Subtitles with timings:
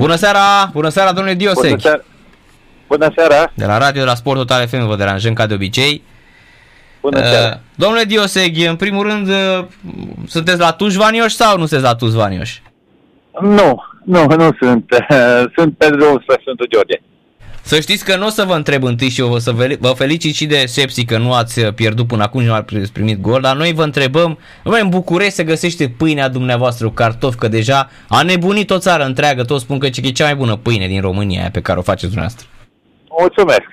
[0.00, 1.68] Bună seara, bună seara domnule Dioseg.
[1.68, 2.02] Bună seara.
[2.86, 3.52] Bună seara.
[3.54, 6.02] De la radio, de la Sport Total FM vă deranjăm ca de obicei.
[7.00, 7.54] Bună seara.
[7.54, 9.64] Uh, domnule Dioseg, în primul rând, uh,
[10.26, 12.58] sunteți la Tuș Vanioș sau nu sunteți la Tuș Vanioș?
[13.40, 14.84] Nu, nu, nu sunt.
[15.56, 17.00] sunt pe drum spre Sfântul George.
[17.72, 20.34] Să știți că nu o să vă întreb întâi și eu o să vă felicit
[20.34, 23.56] și de Sepsi că nu ați pierdut până acum și nu ați primit gol, dar
[23.56, 28.22] noi vă întrebăm, noi în București se găsește pâinea dumneavoastră cu cartofi, că deja a
[28.22, 31.60] nebunit o țară întreagă, toți spun că e cea mai bună pâine din România pe
[31.60, 32.46] care o faceți dumneavoastră.
[33.20, 33.68] Mulțumesc.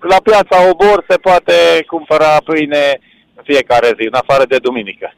[0.00, 1.52] La piața Obor se poate
[1.86, 3.00] cumpăra pâine
[3.34, 5.14] în fiecare zi, în afară de duminică.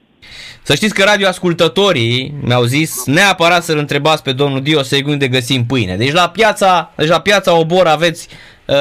[0.66, 5.96] Să știți că radioascultătorii mi-au zis neapărat să-l întrebați pe domnul Dioseg unde găsim pâine.
[5.96, 8.28] Deci la piața, deci la piața Obor aveți,
[8.66, 8.76] uh,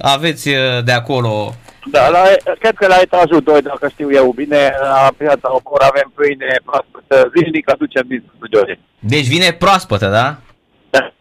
[0.00, 1.54] aveți uh, de acolo...
[1.90, 2.22] Da, la,
[2.58, 7.30] cred că la etajul 2, dacă știu eu bine, la piața Obor avem pâine proaspătă
[7.36, 8.80] zilnic, aducem din studioi.
[8.98, 10.36] Deci vine proaspătă, da?
[10.90, 11.12] Da.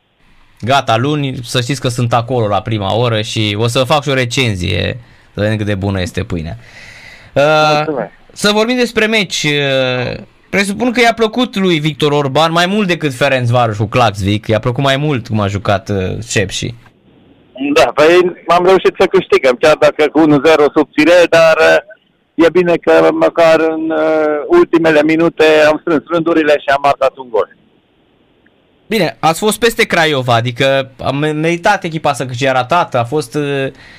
[0.59, 4.09] Gata, luni să știți că sunt acolo la prima oră și o să fac și
[4.09, 4.99] o recenzie
[5.33, 6.57] să vedem cât de bună este pâinea.
[7.33, 7.43] Uh,
[7.75, 8.11] Mulțumesc.
[8.33, 9.43] Să vorbim despre meci.
[9.43, 14.47] Uh, presupun că i-a plăcut lui Victor Orban mai mult decât Ferenc Varoș cu Klaxvik.
[14.47, 16.73] I-a plăcut mai mult cum a jucat uh, Șepși.
[17.73, 20.25] Da, păi am reușit să câștigăm, chiar dacă cu 1-0
[20.75, 23.93] subțire, dar uh, e bine că măcar în
[24.47, 27.55] ultimele minute am strâns rândurile și am marcat un gol.
[28.87, 33.37] Bine, ați fost peste Craiova, adică a meritat echipa să câștige ratat, a fost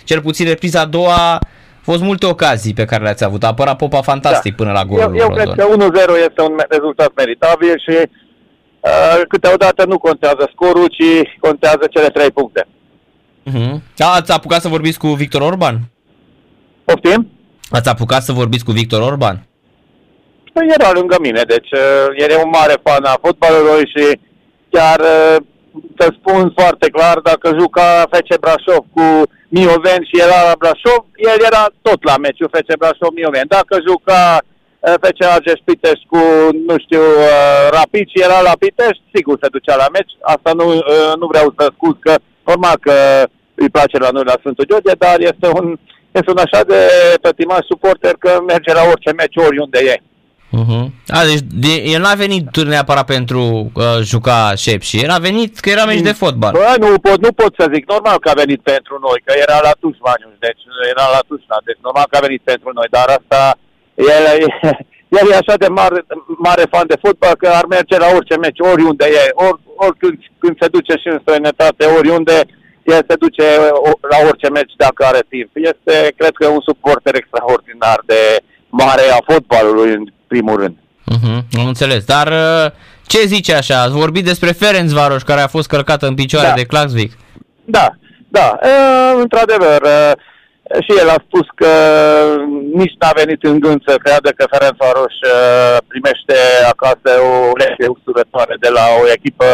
[0.05, 1.38] cel puțin repriza a doua
[1.83, 3.42] fost multe ocazii pe care le-ați avut.
[3.42, 4.64] A apărat Popa fantastic da.
[4.64, 7.97] până la golul Eu, eu cred că 1-0 este un rezultat meritabil și
[8.80, 12.66] uh, câteodată nu contează scorul, ci contează cele trei puncte.
[13.50, 13.75] Uh-huh.
[13.97, 15.80] Da, ați apucat să vorbiți cu Victor Orban?
[16.84, 17.30] Poftim?
[17.70, 19.47] Ați apucat să vorbiți cu Victor Orban?
[20.53, 24.20] Păi era lângă mine, deci uh, el e un mare fan a fotbalului și
[24.70, 25.36] chiar uh,
[25.98, 29.06] să spun foarte clar, dacă juca FC Brașov cu
[29.55, 33.47] Mioven și era la Brașov, el era tot la meciul FC Brașov-Mioven.
[33.56, 36.21] Dacă juca uh, FC Argeș Pitești cu,
[36.69, 40.12] nu știu, uh, Rapid și era la Pitești, sigur se ducea la meci.
[40.34, 42.15] Asta nu, uh, nu vreau să scuz că,
[42.50, 42.97] normal că
[43.62, 45.66] îi place la noi la Sfântul George, dar este un,
[46.19, 46.81] este un așa de
[47.25, 49.97] pătimaș suporter că merge la orice meci oriunde e.
[50.60, 50.84] Uh-huh.
[51.16, 53.42] A, deci de, el n-a venit neapărat pentru
[53.74, 56.52] uh, juca și el a venit că era meci de fotbal.
[56.52, 59.58] Bă, nu pot, nu pot să zic, normal că a venit pentru noi, că era
[59.68, 63.40] la Tușmanius, deci era la Tușna, deci normal că a venit pentru noi, dar asta,
[63.94, 64.24] el,
[65.18, 66.00] el e așa de mare,
[66.48, 70.16] mare fan de fotbal că ar merge la orice meci, oriunde e, ori, ori când,
[70.42, 72.36] când se duce și în străinătate, oriunde,
[72.94, 73.46] el se duce
[74.12, 75.50] la orice meci dacă are timp.
[75.70, 78.20] Este, cred că, un suporter extraordinar de
[78.84, 80.76] mare a fotbalului în primul rând.
[81.15, 82.04] Uh-huh, am înțeles.
[82.04, 82.70] Dar uh,
[83.06, 83.82] ce zice așa?
[83.82, 86.54] Ați vorbit despre Ferenc Varoș, care a fost călcat în picioare da.
[86.54, 87.12] de Klaxvik.
[87.65, 87.87] Da,
[88.28, 88.59] da.
[88.62, 90.12] Uh, într-adevăr, uh,
[90.84, 91.72] și el a spus că
[92.75, 96.37] nici n-a venit în gând să creadă că Ferenc Varoș uh, primește
[96.72, 99.49] acasă o lecție usturătoare de la o echipă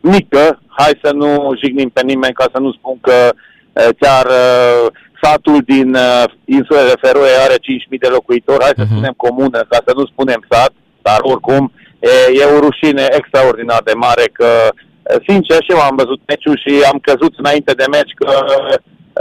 [0.00, 0.60] mică.
[0.66, 3.38] Hai să nu jignim pe nimeni ca să nu spun că uh,
[3.98, 4.86] chiar uh,
[5.22, 8.94] satul din uh, insulele Feroe are 5.000 de locuitori, hai să uh-huh.
[8.94, 10.72] spunem comună, ca să nu spunem sat,
[11.02, 15.96] dar oricum e, e o rușine extraordinar de mare că, uh, sincer, și eu am
[16.02, 18.30] văzut meciul și am căzut înainte de meci că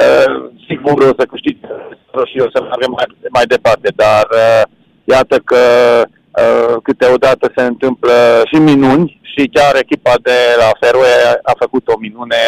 [0.03, 0.33] uh,
[0.67, 1.57] sigur o să câștig
[2.29, 3.07] și eu să mergem mai,
[3.37, 4.63] mai departe, dar uh,
[5.03, 5.63] iată că
[6.05, 8.15] uh, câteodată se întâmplă
[8.51, 12.41] și minuni și chiar echipa de la Feroe a făcut o minune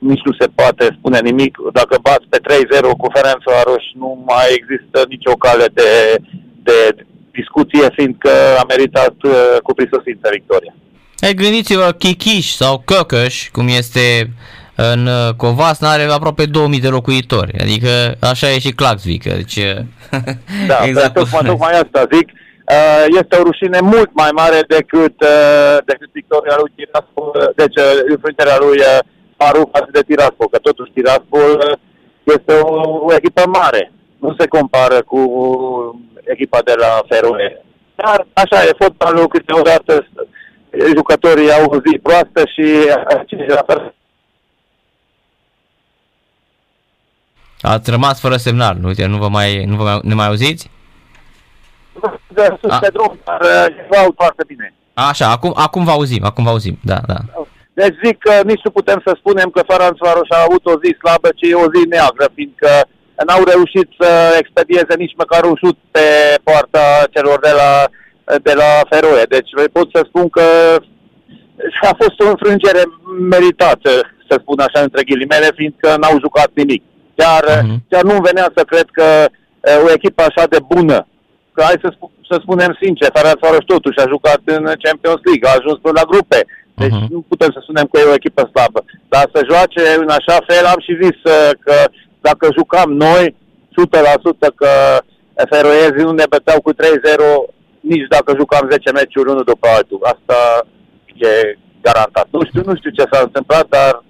[0.00, 1.56] nici nu se poate spune nimic.
[1.72, 5.90] Dacă bați pe 3-0 cu Ferenc Varoș, nu mai există nicio cale de,
[6.62, 6.78] de
[7.30, 10.74] discuție, fiindcă a meritat uh, cu prisosință victoria.
[11.18, 14.30] Ei, gândiți-vă, Chichiș sau Căcăș, cum este
[14.74, 17.88] în uh, Covas, are aproape 2000 de locuitori, adică
[18.20, 19.22] așa e și Claxvik.
[19.22, 19.76] Deci, uh,
[20.70, 22.28] da, exact tocmai, tocmai asta zic.
[23.20, 25.16] Este o rușine mult mai mare decât,
[25.84, 27.74] decât victoria lui Tiraspol, deci
[28.08, 28.78] înfrângerea lui
[29.40, 31.78] Paru față de Tiraspol, că totuși Tiraspol uh,
[32.34, 32.74] este o,
[33.08, 33.92] o echipă mare.
[34.18, 35.20] Nu se compară cu
[36.24, 37.64] echipa de la Feroe.
[37.94, 40.06] Dar așa e fotbalul, câteodată
[40.96, 42.66] jucătorii au o zi proastă și
[43.26, 43.64] cine la
[47.60, 50.70] Ați rămas fără semnal, nu, nu vă mai, nu vă mai, ne mai auziți?
[52.28, 54.74] Da, sunt pe drum, dar uh, vă aud foarte bine.
[54.94, 57.16] Așa, acum, acum vă auzim, acum vă auzim, da, da.
[57.72, 60.90] Deci zic că nici nu putem să spunem că Ferenc Varoș a avut o zi
[61.02, 62.70] slabă, ci o zi neagră, fiindcă
[63.26, 64.08] n-au reușit să
[64.38, 66.06] expedieze nici măcar un șut pe
[66.42, 66.84] poarta
[67.14, 67.70] celor de la,
[68.46, 69.22] de la Feroe.
[69.34, 70.46] Deci pot să spun că
[71.74, 72.82] și a fost o înfrângere
[73.34, 73.90] meritată,
[74.28, 76.82] să spun așa, între ghilimele, fiindcă n-au jucat nimic.
[77.20, 77.76] Chiar, uh-huh.
[77.90, 80.98] chiar nu venea să cred că uh, o echipă așa de bună,
[81.54, 85.58] că hai să, sp- să spunem sincer, Ferencvaros totuși a jucat în Champions League, a
[85.58, 86.40] ajuns până la grupe,
[86.82, 87.12] deci uh-huh.
[87.14, 88.80] nu putem să spunem că e o echipă slabă.
[89.12, 91.76] Dar să joace în așa fel, am și zis uh, că
[92.20, 94.72] dacă jucam noi, 100% că
[95.52, 96.76] feroiezii nu ne băteau cu 3-0
[97.80, 100.00] nici dacă jucam 10 meciuri unul după altul.
[100.02, 100.38] Asta
[101.14, 102.26] e garantat.
[102.30, 104.02] Nu știu, nu știu ce s-a întâmplat, dar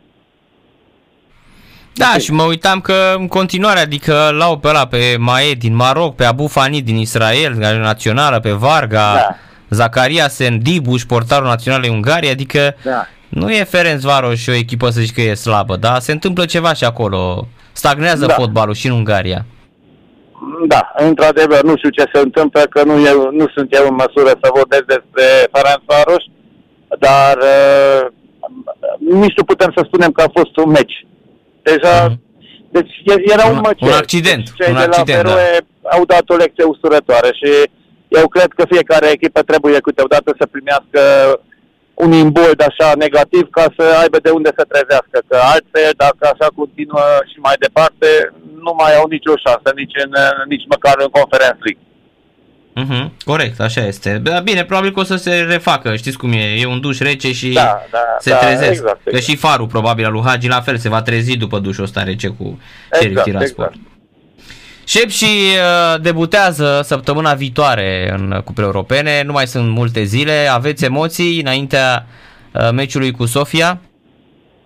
[1.95, 6.15] da, și mă uitam că în continuare, adică l-au pe ăla, pe Mae din Maroc,
[6.15, 9.37] pe Abu Fani din Israel, națională, pe Varga, da.
[9.71, 13.07] Zacaria Sendibuș, portarul național în Ungaria, adică da.
[13.29, 16.75] nu e Ferenc Varos o echipă să zic că e slabă, dar se întâmplă ceva
[16.75, 17.47] și acolo.
[17.73, 18.33] Stagnează da.
[18.33, 19.45] fotbalul și în Ungaria.
[20.69, 24.31] Da, într-adevăr, nu știu ce se întâmplă, că nu, eu, nu sunt eu în măsură
[24.43, 26.25] să vorbesc despre Ferenc Varos,
[26.99, 28.03] dar uh,
[29.21, 31.07] nici nu putem să spunem că a fost un meci.
[31.63, 32.19] Deja, mm-hmm.
[32.71, 32.93] deci
[33.35, 33.81] era un, un meci.
[33.81, 34.45] Un accident.
[34.45, 35.89] Deci, cei un de accident, la Feroe da.
[35.97, 37.51] au dat o lecție usturătoare și
[38.19, 41.01] eu cred că fiecare echipă trebuie câteodată să primească
[42.05, 46.49] un imbold așa negativ ca să aibă de unde să trezească, că altfel, dacă așa
[46.61, 48.09] continuă și mai departe,
[48.65, 50.13] nu mai au nicio șansă, nici, în,
[50.53, 51.85] nici măcar în Conference League.
[52.81, 54.23] Mm-hmm, corect, așa este.
[54.43, 57.49] Bine, probabil că o să se refacă, știți cum e, e un duș rece și
[57.53, 58.71] da, da, se da, trezesc.
[58.71, 59.11] Exact, exact.
[59.11, 62.03] Că și farul probabil al lui Hagi la fel se va trezi după dușul ăsta
[62.03, 62.61] rece cu
[63.01, 63.65] exact, Tiraspol.
[63.65, 63.89] Exact.
[64.85, 70.85] Șep și uh, debutează săptămâna viitoare în Cupe Europene, nu mai sunt multe zile, aveți
[70.85, 72.07] emoții înaintea
[72.55, 73.81] uh, meciului cu Sofia?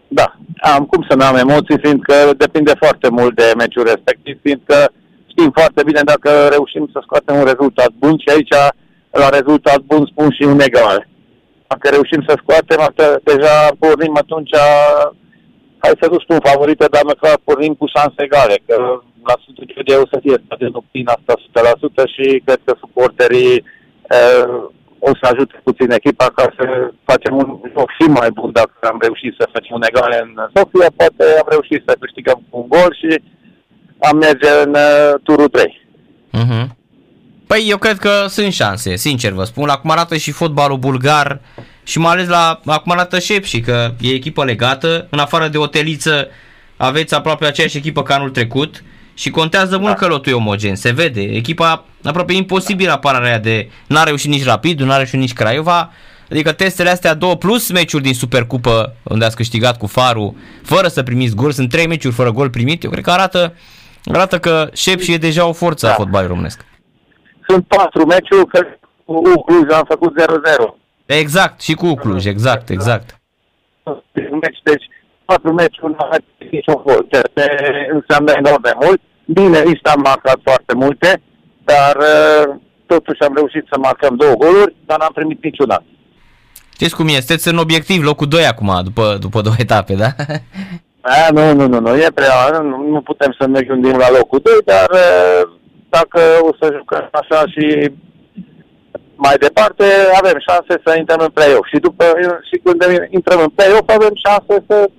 [0.08, 4.92] Da, am cum să nu am emoții, fiindcă depinde foarte mult de meciul respectiv, fiindcă
[5.26, 8.54] știm foarte bine dacă reușim să scoatem un rezultat bun și aici
[9.10, 11.08] la rezultat bun spun și un egal.
[11.66, 14.54] Dacă reușim să scoatem, asta, deja pornim atunci,
[15.84, 18.76] hai să nu spun favorită, dar măcar pornim cu șanse egale, că
[19.28, 21.32] la Sfântul Giurgiu să fie stadionul plin asta
[22.04, 23.54] 100% și cred că suporterii
[24.16, 24.54] uh,
[25.08, 26.64] o să ajute puțin echipa ca să
[27.10, 30.90] facem un joc și mai bun dacă am reușit să facem un egal în Sofia,
[31.00, 33.10] poate am reușit să câștigăm cu un gol și
[34.08, 35.64] am merge în uh, turul 3.
[35.64, 36.44] Uh-huh.
[36.44, 36.62] Mhm.
[37.46, 39.68] Păi eu cred că sunt șanse, sincer vă spun.
[39.68, 41.40] Acum arată și fotbalul bulgar
[41.84, 45.06] și mai ales la, acum arată și că e echipă legată.
[45.10, 46.28] În afară de o teliță
[46.76, 48.84] aveți aproape aceeași echipă ca anul trecut
[49.14, 49.94] și contează mult da.
[49.98, 51.20] că lotul e omogen, se vede.
[51.20, 55.92] Echipa aproape imposibil apărarea de n-a reușit nici Rapid, n-a reușit nici Craiova.
[56.30, 61.02] Adică testele astea două plus meciuri din Supercupă unde ați câștigat cu Farul fără să
[61.02, 63.54] primiți gol, sunt trei meciuri fără gol primit, eu cred că arată,
[64.04, 65.92] arată că și e deja o forță da.
[65.92, 66.64] a fotbalului românesc.
[67.48, 68.60] Sunt patru meciuri, că
[69.04, 70.83] cu Cluj am făcut 0-0.
[71.06, 73.20] Exact, și cu Cluj, exact, exact.
[74.62, 74.84] Deci
[75.24, 76.16] patru meciuri nu a
[76.50, 77.06] niciun gol.
[77.92, 79.00] Înseamnă enorm de mult.
[79.24, 81.20] Bine, nici am marcat foarte multe,
[81.64, 82.54] dar uh,
[82.86, 85.82] totuși am reușit să marcăm două goluri, dar n-am primit niciuna.
[86.72, 87.10] Știți cum e?
[87.10, 90.08] Sunteți în obiectiv, locul 2 acum, după, după două etape, da?
[91.06, 94.40] A, nu, nu, nu, nu, e prea, nu, nu putem să ne gândim la locul
[94.42, 95.52] 2, dar uh,
[95.88, 97.92] dacă o să jucăm așa și
[99.16, 99.84] mai departe,
[100.20, 101.68] avem șanse să intrăm în play-off.
[101.72, 102.04] Și, după,
[102.48, 104.90] și când intrăm în play-off, avem șanse să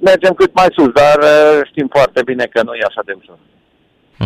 [0.00, 3.38] mergem cât mai sus, dar uh, știm foarte bine că nu e așa de ușor.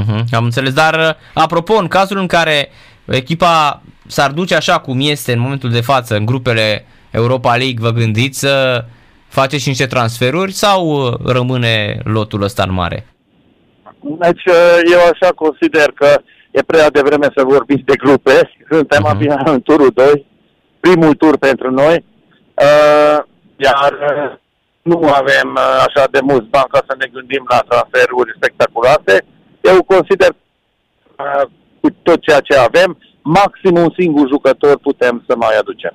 [0.01, 2.69] Uh-huh, am înțeles, dar uh, apropo, în cazul în care
[3.05, 7.91] echipa s-ar duce așa cum este în momentul de față în grupele Europa League, vă
[7.91, 8.85] gândiți să
[9.29, 13.07] faceți și niște transferuri sau uh, rămâne lotul ăsta în mare?
[14.01, 14.43] Deci
[14.93, 16.21] eu așa consider că
[16.59, 18.37] e prea devreme să vorbiți de grupe.
[18.71, 19.13] Suntem uh-huh.
[19.13, 20.27] abia în turul 2,
[20.81, 22.05] primul tur pentru noi,
[22.67, 23.19] uh,
[23.57, 23.91] iar
[24.83, 29.15] nu avem uh, așa de mulți bani ca să ne gândim la transferuri spectaculoase.
[29.61, 31.45] Eu consider uh,
[31.81, 35.95] cu tot ceea ce avem, maxim un singur jucător putem să mai aducem.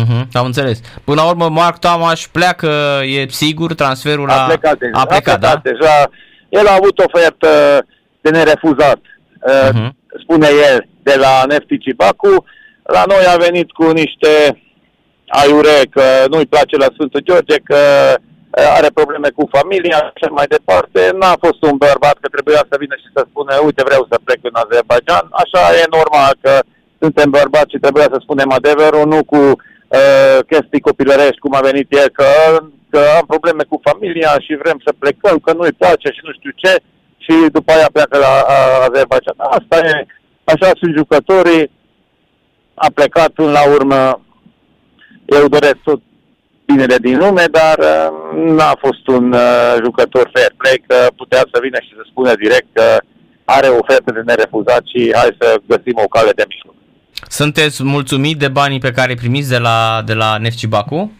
[0.00, 0.80] Uh-huh, am înțeles.
[1.04, 5.00] Până la urmă, Marc Tamaș pleacă, e sigur, transferul a, a plecat deja.
[5.00, 5.70] A plecat, a plecat da?
[5.70, 6.10] deja.
[6.48, 7.48] El a avut ofertă
[8.20, 9.00] de nerefuzat,
[9.52, 9.88] uh-huh.
[10.22, 12.34] spune el, de la Neftici Bacu.
[12.82, 14.32] La noi a venit cu niște
[15.40, 17.80] aiure că nu-i place la Sfântul George, că
[18.78, 21.00] are probleme cu familia și mai departe.
[21.20, 24.40] N-a fost un bărbat că trebuia să vină și să spună, uite, vreau să plec
[24.50, 25.26] în Azerbaijan.
[25.42, 26.54] Așa e normal că
[27.02, 31.88] suntem bărbați și trebuia să spunem adevărul, nu cu uh, chestii copilărești, cum a venit
[32.00, 32.28] el, că,
[32.92, 36.52] că am probleme cu familia și vrem să plecăm, că nu-i place și nu știu
[36.62, 36.72] ce,
[37.24, 38.32] și după aia pleacă la
[38.88, 39.35] Azerbaijan.
[39.58, 40.06] Asta e,
[40.44, 41.70] așa sunt jucătorii,
[42.74, 44.20] a plecat până la urmă
[45.26, 46.00] eu doresc tot
[46.64, 51.58] binele din lume, dar uh, n-a fost un uh, jucător fair play, că putea să
[51.62, 53.00] vină și să spună direct că
[53.44, 56.74] are oferte de nerefuzat și hai să găsim o cale de mijloc.
[57.28, 61.12] Sunteți mulțumit de banii pe care îi primiți de la, de la Nefci Baku?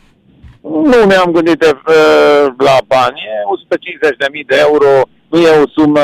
[0.63, 3.19] Nu ne-am gândit de, uh, la bani.
[3.31, 3.35] E
[4.41, 4.91] 150.000 de euro
[5.31, 6.01] nu e o sumă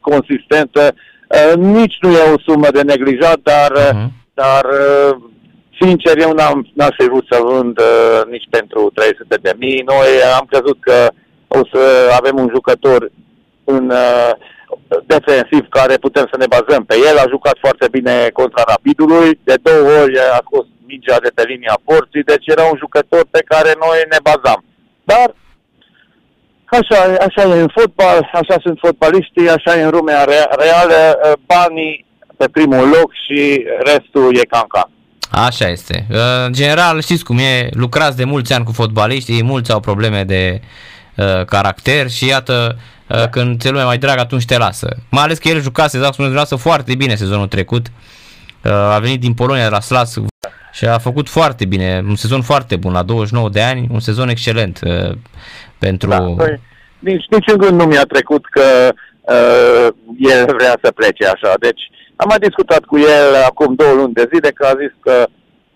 [0.00, 1.15] consistentă, uh,
[1.56, 4.08] nici nu e o sumă de neglijat, dar, uh-huh.
[4.34, 5.16] dar uh,
[5.80, 9.82] sincer, eu n-am, n-aș fi vrut să vând uh, nici pentru 300 de mii.
[9.86, 11.08] Noi am crezut că
[11.48, 13.10] o să avem un jucător
[13.64, 14.30] în uh,
[15.06, 17.16] defensiv care putem să ne bazăm pe el.
[17.18, 19.40] A jucat foarte bine contra Rapidului.
[19.44, 23.42] De două ori a scos mingea de pe linia porții, deci era un jucător pe
[23.52, 24.64] care noi ne bazam.
[25.04, 25.34] Dar
[26.66, 30.24] așa, așa e în fotbal, așa sunt fotbaliștii, așa e în lumea
[30.58, 32.04] reală, banii
[32.36, 34.90] pe primul loc și restul e cam ca.
[35.30, 36.06] Așa este.
[36.46, 40.60] În general, știți cum e, lucrați de mulți ani cu fotbaliștii, mulți au probleme de
[41.16, 43.28] uh, caracter și iată, uh, da.
[43.28, 44.96] când ți lumea mai drag, atunci te lasă.
[45.10, 47.86] Mai ales că el jucase, exact cum dumneavoastră, foarte bine sezonul trecut.
[48.64, 50.14] Uh, a venit din Polonia, de la Slas
[50.72, 54.28] și a făcut foarte bine, un sezon foarte bun, la 29 de ani, un sezon
[54.28, 55.16] excelent uh,
[55.78, 56.08] pentru...
[56.08, 56.60] Da, păi,
[56.98, 61.82] nici, nici în gând nu mi-a trecut că uh, el vrea să plece așa, deci
[62.16, 65.26] am mai discutat cu el acum două luni de zile că a zis că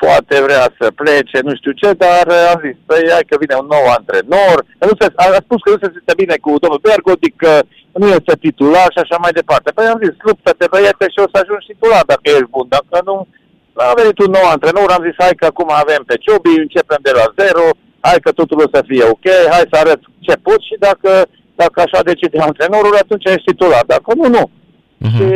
[0.04, 3.68] poate vrea să plece, nu știu ce, dar am zis, păi hai că vine un
[3.74, 7.54] nou antrenor, nu se, a spus că nu se simte bine cu domnul Bergodic, că
[8.00, 9.68] nu este titular și așa mai departe.
[9.70, 13.16] Păi am zis, luptă-te băiete și o să ajungi titular dacă ești bun, dacă nu,
[13.88, 17.12] a venit un nou antrenor, am zis, hai că acum avem pe Ciobi, începem de
[17.18, 17.64] la zero,
[18.00, 21.10] hai că totul o să fie ok, hai să arăt ce pot și dacă,
[21.54, 23.84] dacă așa decide antrenorul, atunci ești titular.
[23.86, 24.44] Dacă nu, nu.
[24.50, 25.16] Uh-huh.
[25.16, 25.28] Și,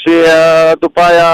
[0.00, 1.32] și uh, după aia,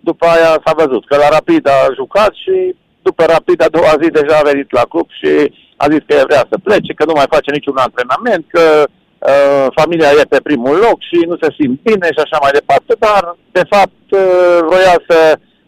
[0.00, 4.08] după aia s-a văzut că la Rapid a jucat și după Rapid a doua zi
[4.18, 5.30] deja a venit la club și
[5.76, 10.10] a zis că vrea să plece, că nu mai face niciun antrenament, că uh, familia
[10.20, 13.22] e pe primul loc și nu se simt bine și așa mai departe, dar
[13.58, 15.18] de fapt uh, vroia să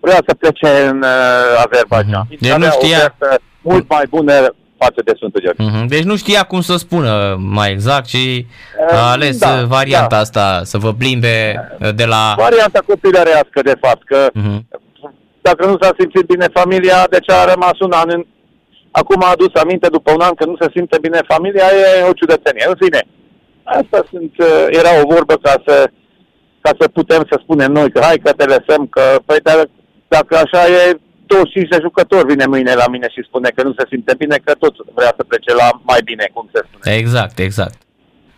[0.06, 2.24] vrea să plece în uh, Azerbaijan.
[2.26, 2.38] Uh-huh.
[2.40, 3.16] Deci nu știa...
[3.62, 4.32] mult mai bună
[4.78, 5.64] față de Sfântul Gheorghe.
[5.64, 5.88] Uh-huh.
[5.94, 8.46] Deci nu știa cum să spună mai exact și
[8.90, 10.18] a uh, ales da, varianta da.
[10.18, 11.36] asta să vă plimbe
[11.94, 12.34] de la...
[12.36, 14.58] Varianta copilărească, de fapt, că uh-huh.
[15.40, 18.22] dacă nu s-a simțit bine familia, de ce a rămas un an în...
[18.90, 21.66] Acum a adus aminte după un an că nu se simte bine familia,
[22.00, 22.64] e o ciudățenie.
[22.68, 23.00] În fine,
[23.64, 25.90] asta sunt, uh, era o vorbă ca să,
[26.60, 29.68] ca să putem să spunem noi că hai că te lăsăm, că păi dar
[30.08, 33.84] dacă așa e, 25 de jucători vine mâine la mine și spune că nu se
[33.88, 36.96] simte bine, că tot vrea să plece la mai bine, cum se spune.
[36.96, 37.78] Exact, exact.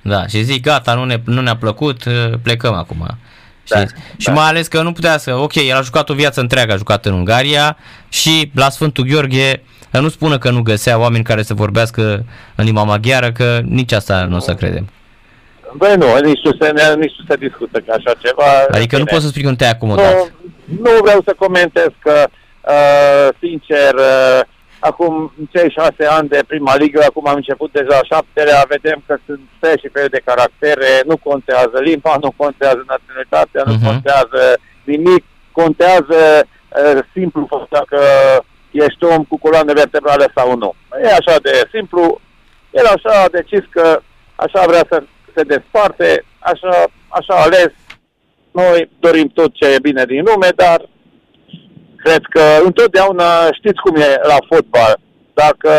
[0.02, 2.02] Da, și zic, gata, nu, ne, nu ne-a plăcut,
[2.42, 3.06] plecăm acum.
[3.68, 4.32] Da, și, și da.
[4.32, 7.06] mai ales că nu putea să, ok, el a jucat o viață întreagă, a jucat
[7.06, 7.76] în Ungaria
[8.08, 12.82] și la Sfântul Gheorghe nu spună că nu găsea oameni care să vorbească în limba
[12.82, 14.88] maghiară, că nici asta nu o să credem.
[15.72, 18.50] Băi nu, nici nu se, nici nu se discută ca așa ceva.
[18.70, 18.98] Adică bine.
[18.98, 20.14] nu poți să spui că nu te-ai acomodat.
[20.14, 20.28] Nu,
[20.82, 22.28] nu vreau să comentez că,
[22.60, 24.40] uh, sincer, uh,
[24.78, 29.40] acum cei șase ani de prima ligă, acum am început deja șaptelea, vedem că sunt
[29.60, 33.70] fe și fel de caractere, nu contează limba, nu contează naționalitatea, uh-huh.
[33.70, 33.86] nu mhm.
[33.86, 34.42] contează
[34.84, 37.98] nimic, contează uh, simplu dacă
[38.70, 40.74] ești om cu coloană vertebrală sau nu.
[41.02, 42.20] E așa de simplu,
[42.70, 44.00] el așa a decis că
[44.34, 45.02] așa vrea să
[45.38, 46.74] se desparte, așa,
[47.08, 47.72] așa ales.
[48.52, 50.88] Noi dorim tot ce e bine din lume, dar
[51.96, 53.28] cred că întotdeauna
[53.58, 55.00] știți cum e la fotbal.
[55.34, 55.72] Dacă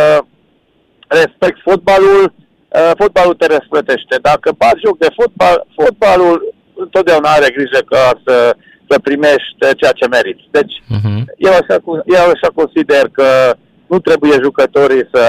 [1.08, 2.24] respect fotbalul,
[2.68, 4.16] uh, fotbalul te răsplătește.
[4.22, 8.56] Dacă bați joc de fotbal, fotbalul întotdeauna are grijă ca să,
[8.90, 10.46] să primești ceea ce meriți.
[10.52, 11.22] Deci, uh-huh.
[11.38, 11.76] eu, așa,
[12.06, 13.56] eu așa consider că
[13.88, 15.24] nu trebuie jucătorii să,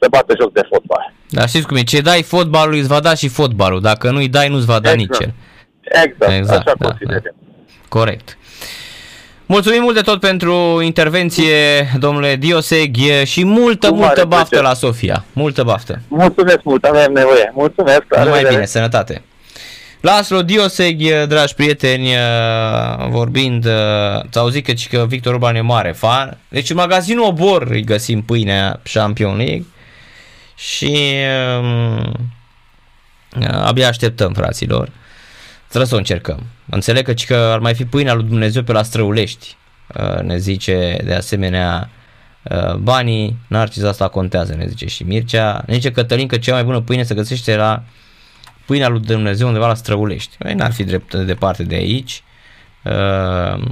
[0.00, 1.14] să bată joc de fotbal.
[1.30, 4.48] Dar știți cum e, ce dai fotbalului îți va da și fotbalul, dacă nu-i dai
[4.48, 5.10] nu-ți va da exact.
[5.10, 5.34] nici el.
[6.04, 7.30] Exact, exact așa da, consider da.
[7.88, 8.38] Corect.
[9.46, 11.52] Mulțumim mult de tot pentru intervenție,
[11.98, 14.60] domnule Dioseg, și multă, Cu multă baftă plăcere.
[14.68, 15.24] la Sofia.
[15.32, 16.00] Multă baftă.
[16.08, 17.50] Mulțumesc mult, avem nevoie.
[17.54, 18.02] Mulțumesc.
[18.24, 19.22] Numai bine, sănătate.
[20.00, 22.08] Laslo Dioseg, dragi prieteni,
[23.10, 23.66] vorbind,
[24.30, 26.38] ți auzit că, că Victor Urban e mare fan.
[26.48, 29.64] Deci în magazinul Obor îi găsim pâinea Champion League
[30.56, 31.14] și
[31.58, 32.30] um,
[33.40, 34.90] abia așteptăm, fraților.
[35.66, 36.42] Trebuie să o încercăm.
[36.70, 39.56] Înțeleg că, că ar mai fi pâinea lui Dumnezeu pe la străulești.
[39.94, 41.90] Uh, ne zice de asemenea
[42.42, 45.64] uh, banii, narcis asta contează, ne zice și Mircea.
[45.66, 47.82] Ne zice Cătălin că cea mai bună pâine se găsește la
[48.64, 50.36] pâinea lui Dumnezeu undeva la străulești.
[50.38, 52.22] Păi n-ar fi drept de departe de aici.
[52.82, 53.62] Uh,